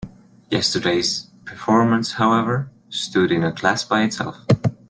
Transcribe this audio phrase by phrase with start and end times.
[0.49, 4.35] Yesterday's performance, however, stood in a class by itself.